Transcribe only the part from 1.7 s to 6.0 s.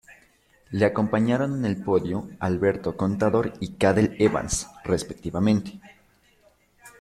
podio Alberto Contador y Cadel Evans, respectivamente.